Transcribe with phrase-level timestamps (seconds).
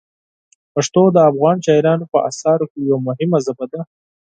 [0.73, 3.81] پښتو د افغان شاعرانو په اثارو کې یوه مهمه ژبه ده.